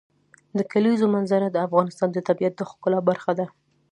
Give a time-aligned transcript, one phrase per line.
[0.57, 3.45] د کلیزو منظره د افغانستان د طبیعت د ښکلا برخه ده.